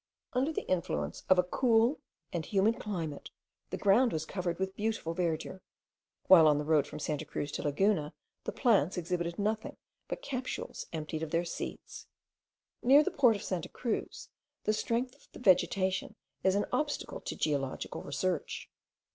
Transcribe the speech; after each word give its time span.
Under 0.33 0.51
the 0.51 0.67
influence 0.67 1.21
of 1.29 1.37
a 1.37 1.43
cool 1.43 1.99
and 2.33 2.43
humid 2.43 2.79
climate, 2.79 3.29
the 3.69 3.77
ground 3.77 4.11
was 4.11 4.25
covered 4.25 4.57
with 4.57 4.75
beautiful 4.75 5.13
verdure; 5.13 5.61
while 6.25 6.47
on 6.47 6.57
the 6.57 6.63
road 6.65 6.87
from 6.87 6.97
Santa 6.97 7.23
Cruz 7.23 7.51
to 7.51 7.61
Laguna 7.61 8.11
the 8.45 8.51
plants 8.51 8.97
exhibited 8.97 9.37
nothing 9.37 9.77
but 10.07 10.23
capsules 10.23 10.87
emptied 10.91 11.21
of 11.21 11.29
their 11.29 11.45
seeds. 11.45 12.07
Near 12.81 13.03
the 13.03 13.11
port 13.11 13.35
of 13.35 13.43
Santa 13.43 13.69
Cruz, 13.69 14.29
the 14.63 14.73
strength 14.73 15.13
of 15.13 15.27
the 15.33 15.39
vegetation 15.39 16.15
is 16.43 16.55
an 16.55 16.65
obstacle 16.73 17.21
to 17.21 17.35
geological 17.35 18.01
research. 18.01 18.71